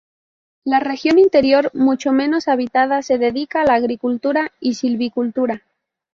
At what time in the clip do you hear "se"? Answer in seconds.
3.03-3.19